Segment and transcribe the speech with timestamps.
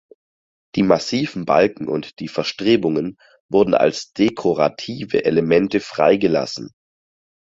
[0.73, 3.19] Die massiven Balken und die Verstrebungen
[3.51, 6.71] wurden als dekorative Elemente freigelassen.